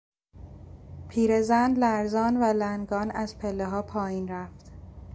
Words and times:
پیرزن 1.09 1.71
لرزان 1.73 2.37
و 2.37 2.43
لنگان 2.43 3.11
از 3.11 3.37
پلهها 3.37 3.81
پایین 3.81 4.27
رفت. 4.27 4.71